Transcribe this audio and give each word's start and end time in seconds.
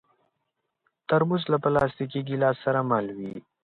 ترموز 1.07 1.43
له 1.51 1.57
پلاستيکي 1.63 2.21
ګیلاس 2.27 2.57
سره 2.65 2.79
مل 2.89 3.05
وي. 3.17 3.33